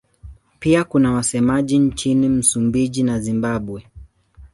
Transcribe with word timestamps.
Pia 0.59 0.83
kuna 0.83 1.11
wasemaji 1.11 1.79
nchini 1.79 2.29
Msumbiji 2.29 3.03
na 3.03 3.19
Zimbabwe. 3.19 3.85